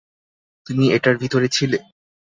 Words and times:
তুমি 0.67 0.85
এটার 0.93 1.15
ভিতরে 1.17 1.47
ছিলে? 1.47 1.77